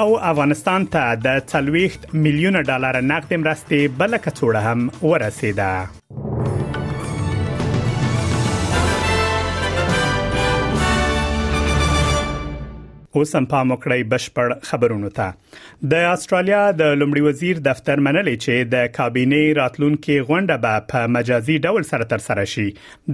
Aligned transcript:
او 0.00 0.10
افغانستان 0.32 0.86
ته 0.98 1.16
د 1.28 1.40
30 1.54 1.96
میلیونه 2.28 2.62
ډالر 2.72 3.00
نقد 3.12 3.34
مرستې 3.34 3.98
بل 4.04 4.18
کڅوړه 4.28 4.62
هم 4.68 4.84
ورسیده 5.06 5.70
اوس 13.18 13.32
هم 13.36 13.44
پام 13.52 13.70
وکړئ 13.72 14.02
بشپړ 14.10 14.52
خبرونه 14.68 15.08
ته 15.14 15.86
د 15.92 16.04
استرالیا 16.10 16.58
د 16.80 16.92
لومړي 16.98 17.22
وزیر 17.28 17.62
دفتر 17.68 18.02
منلي 18.08 18.34
چې 18.42 18.68
د 18.74 18.86
کابینه 18.98 19.40
راتلونکو 19.60 20.18
غونډه 20.28 20.58
به 20.66 20.84
په 20.92 21.08
مجازي 21.16 21.56
ډول 21.64 21.86
سره 21.88 22.06
تر 22.12 22.22
سره 22.28 22.44
شي 22.54 22.66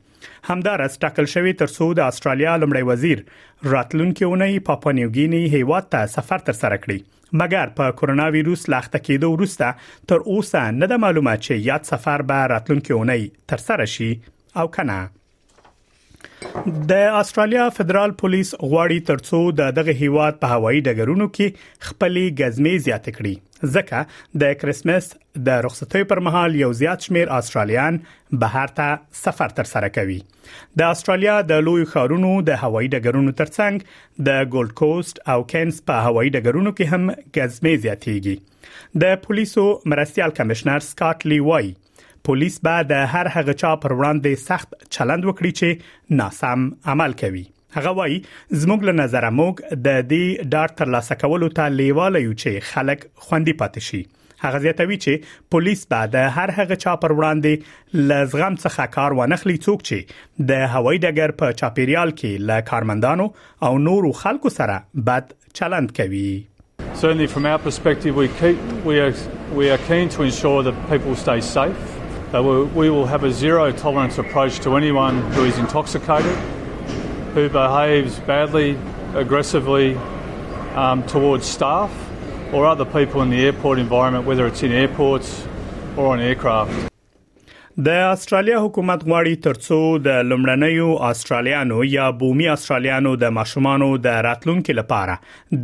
همدارس 0.50 0.98
ټاکل 1.04 1.28
شوی 1.36 1.52
ترڅو 1.62 1.90
د 2.00 2.14
استرالیا 2.14 2.56
لمړی 2.62 2.90
وزیر 2.92 3.72
راتلونکو 3.76 4.30
اونۍ 4.30 4.62
پاپا 4.70 4.96
نیوګینی 5.00 5.54
هیواد 5.56 5.92
ته 5.96 6.10
سفر 6.18 6.48
تر 6.48 6.58
سره 6.62 6.80
کړي 6.86 6.98
مګر 7.40 7.66
په 7.76 7.84
کورونا 7.98 8.26
وایروس 8.36 8.62
لاخته 8.74 8.98
کېدو 9.08 9.28
وروسته 9.32 9.66
تر 10.08 10.18
اوسه 10.32 10.62
نه 10.80 10.86
د 10.92 11.04
معلومات 11.04 11.40
چې 11.46 11.54
یاد 11.68 11.82
سفر 11.92 12.18
به 12.32 12.38
راتلونکي 12.54 12.92
اونۍ 12.94 13.22
تر 13.52 13.58
سره 13.68 13.84
شي 13.94 14.10
او 14.58 14.66
کنه 14.76 14.98
د 16.90 16.92
استرالیا 17.18 17.64
فدرال 17.76 18.10
پولیس 18.22 18.50
غواړي 18.70 18.98
ترڅو 19.10 19.40
د 19.60 19.74
دغه 19.78 19.94
هیواد 20.00 20.38
په 20.44 20.52
هوایي 20.56 20.80
ډګرونو 20.88 21.26
کې 21.36 21.86
خپلې 21.88 22.36
غزمې 22.40 22.84
زیات 22.86 23.06
کړي 23.18 23.76
ځکه 23.76 24.40
د 24.42 24.56
کریسمس 24.62 25.08
د 25.50 25.62
رخصتۍ 25.66 26.08
پر 26.12 26.22
مهال 26.28 26.56
یو 26.62 26.72
زیات 26.80 27.06
شمیر 27.08 27.32
استرالیان 27.38 28.00
بهر 28.44 28.74
ته 28.80 28.98
سفر 29.20 29.54
تر 29.60 29.70
سره 29.72 29.92
کوي 29.98 30.18
د 30.82 30.90
استرالیا 30.96 31.36
د 31.52 31.64
لوی 31.70 31.86
خارونو 31.94 32.32
د 32.50 32.60
هوایي 32.64 32.90
ډګرونو 32.96 33.36
ترڅنګ 33.40 34.28
د 34.30 34.42
ګولډ 34.56 34.76
کوست 34.82 35.22
او 35.36 35.40
کینز 35.54 35.80
په 35.90 36.04
هوایي 36.08 36.36
ډګرونو 36.38 36.76
کې 36.76 36.94
هم 36.94 37.16
غزمې 37.16 37.82
زیاتېږي 37.86 39.02
د 39.04 39.18
پولیسو 39.28 39.66
مرستيال 39.94 40.38
کمشنر 40.42 40.88
سکاټ 40.90 41.32
لی 41.34 41.40
وای 41.50 41.74
پولیس 42.26 42.58
به 42.60 42.76
د 42.82 42.92
هر 43.10 43.26
هغه 43.34 43.54
چا 43.60 43.68
پر 43.82 43.92
وړاندې 43.98 44.40
سخت 44.44 44.72
چلند 44.94 45.26
وکړي 45.26 45.52
چې 45.58 46.14
ناسم 46.20 46.64
عمل 46.92 47.12
کوي 47.20 47.42
هغه 47.76 47.92
وایي 47.98 48.16
زموږ 48.62 48.86
له 48.88 48.94
نظر 49.00 49.26
موږ 49.40 49.60
د 49.74 50.00
دې 50.12 50.50
ډار 50.54 50.74
تر 50.80 50.88
لاسه 50.94 51.16
کولو 51.20 51.50
ته 51.58 51.68
لیواله 51.74 52.22
یو 52.24 52.32
چې 52.40 52.66
خلک 52.70 53.04
خوندي 53.26 53.54
پاتې 53.62 53.90
شي 53.90 54.00
هغه 54.46 54.62
زیاتوي 54.66 54.98
چې 55.04 55.36
پولیس 55.56 55.86
به 55.94 56.10
د 56.16 56.28
هر 56.38 56.54
هغه 56.58 56.80
چا 56.86 56.96
پر 57.04 57.16
وړاندې 57.18 58.04
لزغم 58.14 58.58
څخه 58.64 58.90
کار 58.98 59.18
ونخلي 59.20 59.56
څوک 59.66 59.88
چې 59.90 60.50
د 60.52 60.66
هوایي 60.76 61.02
ډګر 61.06 61.38
په 61.44 61.58
چاپیریال 61.62 62.14
کې 62.18 62.48
له 62.52 62.68
کارمندانو 62.72 63.28
او 63.68 63.72
نورو 63.88 64.12
خلکو 64.24 64.56
سره 64.58 64.82
بد 65.10 65.32
چلند 65.62 65.96
کوي 66.02 66.28
Certainly 66.98 67.26
from 67.36 67.44
our 67.52 67.62
perspective 67.68 68.18
we 68.22 68.28
keep 68.40 68.68
we 68.90 68.98
are 69.04 69.10
we 69.60 69.70
are 69.76 69.80
keen 69.90 70.12
to 70.16 70.26
ensure 70.32 70.66
that 70.70 70.82
people 70.94 71.16
stay 71.22 71.34
safe 71.56 71.94
that 72.32 72.40
uh, 72.40 72.64
we 72.74 72.90
will 72.90 73.06
have 73.06 73.22
a 73.24 73.30
zero 73.30 73.70
tolerance 73.72 74.18
approach 74.18 74.58
to 74.60 74.76
anyone 74.76 75.20
who 75.32 75.44
is 75.44 75.56
intoxicated, 75.58 76.36
who 77.34 77.48
behaves 77.48 78.18
badly, 78.20 78.76
aggressively 79.14 79.96
um, 80.74 81.02
towards 81.04 81.46
staff 81.46 81.90
or 82.52 82.66
other 82.66 82.84
people 82.84 83.22
in 83.22 83.30
the 83.30 83.44
airport 83.44 83.78
environment, 83.78 84.24
whether 84.26 84.46
it's 84.46 84.62
in 84.62 84.72
airports 84.72 85.46
or 85.96 86.06
on 86.12 86.20
aircraft. 86.20 86.72
د 87.78 87.88
استرالیا 87.90 88.60
حکومت 88.64 89.02
غواړي 89.08 89.34
ترڅو 89.46 89.78
د 90.04 90.22
لمړنیو 90.28 90.92
استرالیانو 91.08 91.84
یا 91.96 92.06
بومي 92.22 92.48
استرالیانو 92.54 93.14
د 93.24 93.34
ماشومانو 93.38 93.90
د 94.10 94.20
راتلونکو 94.30 94.76
لپاره 94.78 95.18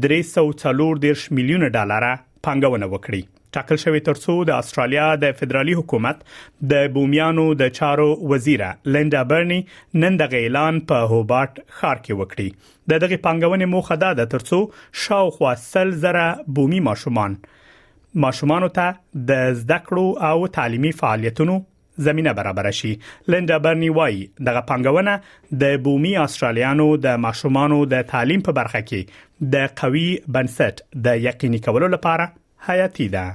340 0.09 1.25
میلیونه 1.39 1.71
ډالر 1.79 2.07
پانګونه 2.49 2.91
وکړي 2.97 3.23
ټاکل 3.55 3.79
شوې 3.83 4.01
ترڅو 4.09 4.35
د 4.51 4.61
استرالیا 4.65 5.07
د 5.25 5.35
فدرالي 5.39 5.73
حکومت 5.79 6.21
د 6.73 6.85
بومیانو 6.95 7.47
د 7.63 7.73
چارو 7.79 8.07
وزیره 8.35 8.69
لیندا 8.97 9.23
برني 9.33 9.59
نن 10.05 10.19
د 10.23 10.37
اعلان 10.43 10.79
په 10.93 11.09
هوبارت 11.15 11.59
ښار 11.81 12.05
کې 12.05 12.21
وکړي 12.21 12.71
د 12.93 13.03
دغه 13.07 13.19
پنګونې 13.27 13.73
موخه 13.73 13.99
دا 14.05 14.13
ده 14.21 14.31
ترڅو 14.37 14.63
شاوخوا 15.05 15.51
سل 15.65 15.93
زره 16.07 16.29
بومي 16.59 16.79
ماشومان 16.91 17.35
ماشومانو 18.27 18.71
ته 18.79 18.95
د 19.33 19.45
زده 19.61 19.79
کړو 19.91 20.33
او 20.33 20.49
تعلیمي 20.57 20.95
فعالیتونو 21.03 21.59
زمينه 22.09 22.33
برابر 22.41 22.71
شي 22.77 22.91
لندا 23.35 23.57
برني 23.67 23.91
وای 24.01 24.23
دغه 24.49 24.65
پنګونه 24.73 25.63
د 25.67 25.77
بومي 25.89 26.15
استرالیانو 26.25 26.89
د 27.09 27.21
ماشومانو 27.29 27.81
د 27.97 28.07
تعلیم 28.15 28.47
په 28.49 28.57
برخه 28.63 28.85
کې 28.89 29.53
د 29.57 29.71
قوي 29.85 30.09
بنسټ 30.39 30.87
د 31.11 31.23
یقیني 31.29 31.63
کولو 31.69 31.93
لپاره 31.99 32.33
حیاتی 32.69 33.07
ده 33.17 33.29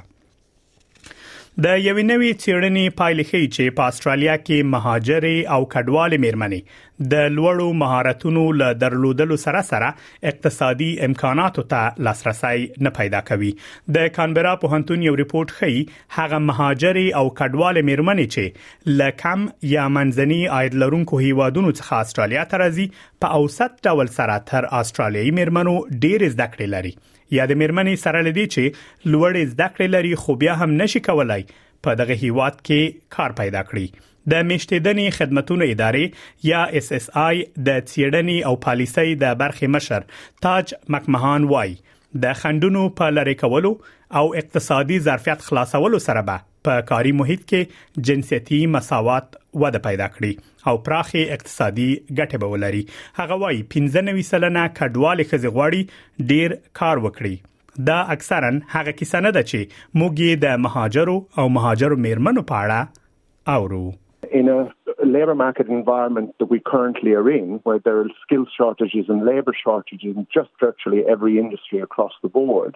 د 1.65 1.71
یوې 1.83 2.03
نوې 2.07 2.31
څېړنې 2.41 2.89
پایلې 2.97 3.23
ښیي 3.29 3.45
چې 3.53 3.73
په 3.77 3.85
استرالیا 3.91 4.33
کې 4.47 4.57
مهاجرې 4.73 5.37
او 5.55 5.61
کډوالې 5.75 6.19
میرمنې 6.25 7.07
د 7.13 7.25
لوړو 7.37 7.69
مهارتونو 7.79 8.43
له 8.59 8.67
درلودلو 8.83 9.37
سره 9.45 9.63
سره 9.69 9.87
اقتصادي 10.33 10.89
امکاناتو 11.07 11.65
ته 11.73 12.03
لاسرسي 12.09 12.67
نه 12.89 12.93
پیدا 12.99 13.23
کوي 13.31 13.51
د 13.97 14.07
کانبرا 14.19 14.53
په 14.65 14.73
هنتون 14.75 15.07
یو 15.07 15.15
ریپورت 15.23 15.55
ښیي 15.57 15.81
هغه 16.19 16.43
مهاجرې 16.51 17.17
او 17.21 17.25
کډوالې 17.41 17.87
میرمنې 17.91 18.37
چې 18.37 18.95
له 19.01 19.09
کم 19.25 19.49
یا 19.73 19.89
منځني 19.97 20.39
عاید 20.59 20.79
لرونکو 20.85 21.23
هیوادونو 21.25 21.73
څخه 21.79 22.05
استرالیا 22.05 22.45
ته 22.55 22.63
راځي 22.67 22.89
په 23.25 23.41
اوسط 23.43 23.83
ډول 23.91 24.15
سره 24.21 24.41
تر 24.53 24.69
استرالیایي 24.85 25.37
میرمنو 25.43 25.77
ډېر 25.83 26.35
زده 26.37 26.51
کړې 26.55 26.75
لري 26.79 26.97
یا 27.35 27.45
د 27.51 27.57
میرمنې 27.61 28.01
سره 28.05 28.21
لدی 28.27 28.45
چې 28.55 28.75
لوړې 29.13 29.53
زده 29.53 29.69
کړې 29.71 29.93
لري 29.95 30.13
خو 30.25 30.35
بیا 30.43 30.53
هم 30.61 30.75
نشي 30.83 31.01
کولای 31.07 31.45
په 31.87 31.97
دغه 32.03 32.15
هیواد 32.23 32.61
کې 32.61 33.01
کار 33.17 33.35
پیدا 33.41 33.63
کړي 33.71 34.05
د 34.33 34.47
میشتیدنې 34.51 35.17
خدماتو 35.17 35.57
ادارې 35.59 36.47
یا 36.51 36.61
اس 36.81 36.89
اس 36.99 37.09
آی 37.25 37.35
د 37.69 37.81
چیرډنې 37.89 38.51
او 38.51 38.55
پالیسۍ 38.67 39.17
د 39.25 39.37
برخې 39.43 39.73
مشر 39.75 40.09
تاج 40.47 40.73
مکمهان 40.97 41.49
وای 41.53 41.75
د 42.27 42.37
خندونو 42.41 42.83
په 43.01 43.15
لری 43.19 43.37
کولو 43.43 43.71
او 44.21 44.25
اقتصادي 44.43 44.99
ظرفیت 45.07 45.47
خلاصولو 45.47 46.01
سره 46.07 46.23
به 46.29 46.45
په 46.69 46.85
کاري 46.91 47.15
محیط 47.23 47.43
کې 47.51 48.05
جنسيتي 48.09 48.61
مساوات 48.77 49.39
وده 49.65 49.83
پیدا 49.89 50.07
کړي 50.17 50.56
او 50.69 50.75
پراخه 50.85 51.19
اقتصادي 51.35 51.87
ګټه 52.19 52.37
به 52.39 52.53
ولري 52.53 52.79
هغه 53.19 53.35
وايي 53.41 53.59
15 53.75 54.25
سلنه 54.31 54.63
کډوال 54.79 55.21
خزي 55.29 55.49
غواړي 55.55 56.27
ډیر 56.31 56.55
کار 56.79 57.01
وکړي 57.05 57.35
دا 57.89 57.99
اکثرا 58.15 58.49
هغه 58.75 58.91
کیسه 59.01 59.19
نه 59.25 59.31
ده 59.37 59.43
چې 59.49 59.59
موږ 60.01 60.41
د 60.45 60.59
مهاجرو 60.65 61.15
او 61.41 61.45
مهاجرو 61.57 61.99
میرمنو 62.07 62.43
په 62.51 62.65
اړه 62.65 63.53
اورو 63.61 63.85
in 64.39 64.47
a 64.53 65.05
labor 65.15 65.33
market 65.45 65.67
environment 65.81 66.29
that 66.41 66.49
we 66.53 66.57
currently 66.69 67.11
are 67.19 67.27
in, 67.39 67.45
where 67.67 67.81
there 67.85 67.99
are 68.03 68.09
skill 68.23 68.43
shortages 68.55 69.11
and 69.13 69.27
labor 69.31 69.53
shortages 69.59 70.15
in 70.21 70.25
just 70.37 70.63
virtually 70.65 71.01
every 71.13 71.33
industry 71.43 71.79
across 71.87 72.15
the 72.25 72.31
board. 72.39 72.73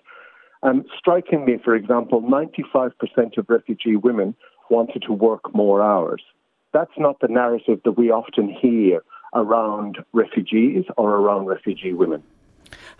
Um, 0.67 0.79
strikingly, 0.99 1.55
for 1.65 1.73
example, 1.79 2.23
95% 2.35 3.39
of 3.41 3.53
refugee 3.57 3.97
women 4.07 4.29
wanted 4.75 5.01
to 5.09 5.17
work 5.27 5.51
more 5.63 5.77
hours. 5.93 6.23
That's 6.75 6.97
not 7.05 7.19
the 7.19 7.27
narrative 7.27 7.79
that 7.85 7.95
we 8.01 8.07
often 8.11 8.47
hear 8.61 9.01
around 9.33 9.93
refugees 10.13 10.85
or 10.97 11.05
around 11.21 11.45
refugee 11.47 11.93
women. 12.03 12.21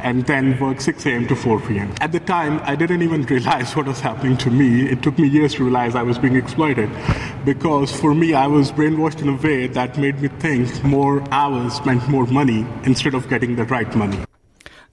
and 0.00 0.26
then 0.26 0.58
work 0.58 0.80
6 0.80 1.06
a.m. 1.06 1.26
to 1.28 1.36
4 1.36 1.60
p.m. 1.60 1.92
At 2.00 2.12
the 2.12 2.20
time, 2.20 2.60
I 2.64 2.76
didn't 2.76 3.02
even 3.02 3.22
realize 3.24 3.74
what 3.76 3.86
was 3.86 4.00
happening 4.00 4.36
to 4.38 4.50
me. 4.50 4.88
It 4.90 5.02
took 5.02 5.18
me 5.18 5.28
years 5.28 5.54
to 5.54 5.64
realize 5.64 5.94
I 5.94 6.02
was 6.02 6.18
being 6.18 6.36
exploited 6.36 6.90
because 7.44 7.92
for 7.98 8.14
me, 8.14 8.34
I 8.34 8.46
was 8.46 8.72
brainwashed 8.72 9.22
in 9.22 9.28
a 9.28 9.36
way 9.36 9.66
that 9.68 9.98
made 9.98 10.20
me 10.20 10.28
think 10.40 10.82
more 10.84 11.22
hours 11.32 11.84
meant 11.84 12.06
more 12.08 12.26
money 12.26 12.66
instead 12.84 13.14
of 13.14 13.28
getting 13.28 13.56
the 13.56 13.64
right 13.64 13.92
money. 13.96 14.18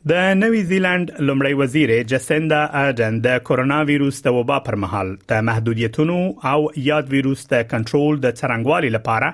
د 0.10 0.18
نوې 0.40 0.60
زیلند 0.70 1.12
لومړی 1.28 1.54
وزیر 1.60 1.92
جسندا 2.10 2.58
ارډن 2.80 3.16
د 3.22 3.40
کورونا 3.46 3.78
وایروس 3.90 4.18
د 4.26 4.34
وبا 4.36 4.56
پر 4.66 4.76
مهال 4.82 5.08
د 5.32 5.40
محدودیتونو 5.48 6.18
او 6.50 6.58
یاد 6.88 7.08
وایروس 7.14 7.42
د 7.54 7.62
کنټرول 7.72 8.20
د 8.26 8.34
څرنګوالي 8.42 8.92
لپاره 8.96 9.30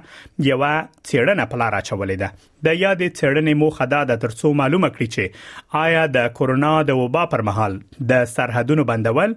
یو 0.49 0.59
څېړنه 0.59 1.45
پلان 1.53 1.73
راچولې 1.73 2.21
ده 2.21 2.63
د 2.67 2.77
یاد 2.83 3.03
څېړنې 3.05 3.59
موخه 3.63 3.87
دا 3.95 3.99
ده 4.11 4.21
ترڅو 4.23 4.51
معلومه 4.61 4.89
کړي 4.93 5.15
چې 5.15 5.81
آیا 5.81 6.05
د 6.13 6.29
کورونا 6.39 6.69
د 6.91 6.99
وبا 7.01 7.23
پر 7.35 7.43
مهال 7.49 7.75
د 8.13 8.23
سرحدونو 8.35 8.85
بندول 8.93 9.33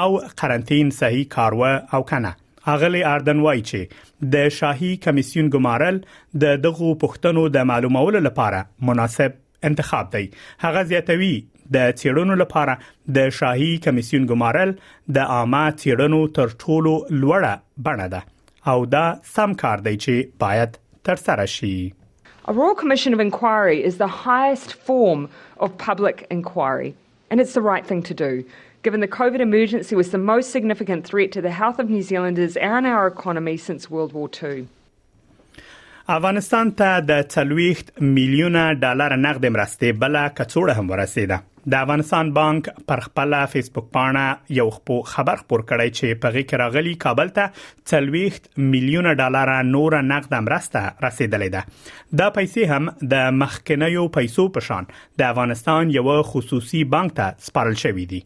او 0.00 0.04
قرنټین 0.40 0.90
صحیح 0.98 1.26
کارو 1.38 1.62
او 1.70 2.02
کنه 2.12 2.34
اغلی 2.76 3.02
اردن 3.14 3.40
وای 3.46 3.64
چې 3.72 4.28
د 4.36 4.52
شاهي 4.58 4.92
کمیسیون 5.08 5.48
ګمارل 5.56 6.02
د 6.46 6.62
دغو 6.68 6.92
پښتنو 7.06 7.46
د 7.58 7.66
معلومولو 7.72 8.22
لپاره 8.28 8.62
مناسب 8.90 9.40
انتخاب 9.64 10.10
دی 10.16 10.24
هغه 10.64 10.82
زیاتوي 10.92 11.32
د 11.76 11.92
چیرونو 12.02 12.34
لپاره 12.42 12.74
د 13.18 13.34
شاهي 13.38 13.70
کمیسیون 13.88 14.24
ګمارل 14.32 14.70
د 15.18 15.34
عامه 15.36 15.62
چیرونو 15.82 16.20
تر 16.38 16.48
ټولو 16.62 16.92
لوړه 17.20 17.54
بڼه 17.88 18.06
ده 18.16 18.22
او 18.72 18.78
دا 18.96 19.04
سم 19.36 19.50
کار 19.62 19.78
دی 19.86 19.94
چې 20.04 20.34
باید 20.44 20.78
ترسره 21.10 21.46
شي 21.56 21.74
A 22.52 22.54
Royal 22.56 22.74
Commission 22.82 23.14
of 23.16 23.20
Inquiry 23.24 23.78
is 23.90 23.94
the 24.00 24.08
highest 24.14 24.72
form 24.88 25.20
of 25.66 25.70
public 25.84 26.16
inquiry, 26.36 26.90
and 27.30 27.36
it's 27.44 27.54
the 27.58 27.62
right 27.72 27.86
thing 27.92 28.02
to 28.10 28.16
do. 28.28 28.32
given 28.86 29.02
the 29.04 29.10
COVID 29.12 29.42
emergency 29.44 29.94
was 29.98 30.08
the 30.14 30.18
most 30.32 30.48
significant 30.56 31.02
threat 31.10 31.30
to 31.34 31.40
the 31.44 31.52
health 31.60 31.78
of 31.82 31.86
New 31.94 32.00
Zealanders 32.10 32.54
and 32.74 32.84
our 32.92 33.04
economy 33.14 33.54
since 33.66 33.82
World 33.94 34.12
War 34.18 34.24
II. 34.40 34.56
افغانستان 36.08 36.70
ته 36.78 36.96
د 37.10 37.20
30 37.34 37.92
میلیونه 38.16 38.62
ډالر 38.80 39.12
نقد 39.20 39.44
مرستې 39.52 40.00
بل 40.00 40.16
کڅوړه 40.40 40.72
هم 40.78 40.90
ورسیده 40.90 41.38
د 41.74 41.84
افغانستان 41.86 42.32
بانک 42.38 42.68
پر 42.92 43.00
خپل 43.04 43.36
فیسبوک 43.52 43.86
پاڼه 43.98 44.56
یو 44.58 44.66
خبر 44.74 45.04
خبر 45.12 45.40
خپور 45.44 45.62
کړی 45.70 45.94
چې 45.94 46.18
په 46.26 46.34
غی 46.34 46.42
کې 46.42 46.60
راغلی 46.64 46.92
کابل 47.06 47.32
ته 47.40 47.56
30 47.94 48.68
میلیونه 48.74 49.14
ډالر 49.22 49.52
نور 49.70 49.96
نقد 50.10 50.36
مرسته 50.50 50.84
رسیدلې 51.06 51.56
ده 51.56 52.20
دا 52.24 52.28
پیسې 52.36 52.74
هم 52.74 53.10
د 53.16 53.40
مخکنیو 53.44 54.04
پیسو 54.20 54.46
په 54.60 54.68
شان 54.70 54.92
د 55.22 55.26
افغانستان 55.32 55.96
یو 55.98 56.18
خصوصي 56.34 56.84
بانک 56.98 57.16
ته 57.22 57.42
سپارل 57.48 57.80
شوې 57.86 58.14
دي 58.14 58.22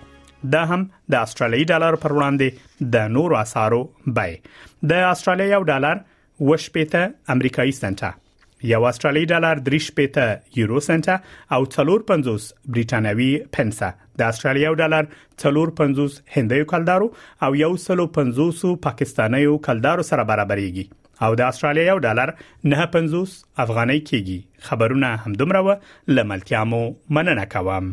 دا 0.53 0.63
هم 0.73 0.83
د 1.15 1.17
استرالیي 1.27 1.67
ډالر 1.73 1.97
پر 2.05 2.15
وړاندې 2.19 2.89
د 2.97 3.13
نورو 3.17 3.37
اسارو 3.43 3.83
بای 4.21 4.33
د 4.95 5.05
استرالیا 5.11 5.47
یو 5.53 5.63
ډالر 5.73 6.01
وشپېته 6.49 7.33
امریکایي 7.37 7.77
سنټه 7.83 8.11
یو 8.71 8.85
استرالی 8.89 9.25
ډالر 9.33 9.61
3.5 9.71 10.57
یورو 10.59 10.81
سنت 10.89 11.09
او 11.57 11.61
3.50 11.77 12.51
بریټانوي 12.75 13.31
پنسه 13.57 13.89
د 14.21 14.35
استرالیا 14.35 14.73
ډالر 14.81 15.09
3.50 15.45 16.21
هندیو 16.37 16.69
کلدارو 16.75 17.09
او 17.47 17.51
1.50 17.63 18.63
پاکستانیو 18.87 19.57
کلدارو 19.69 20.07
سره 20.11 20.27
برابرېږي 20.33 20.87
او 21.29 21.33
د 21.43 21.49
استرالیا 21.55 21.89
یو 21.91 21.99
ډالر 22.07 22.35
9.50 22.77 23.35
افغانۍ 23.67 24.05
کېږي 24.11 24.39
خبرونه 24.71 25.13
همدومره 25.27 25.67
و 25.71 26.17
لملتیا 26.21 26.65
مو 26.75 26.83
مننه 27.19 27.49
کوم 27.57 27.93